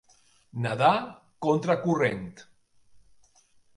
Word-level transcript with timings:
Nedar 0.63 0.93
contra 1.47 1.75
corrent. 1.83 2.25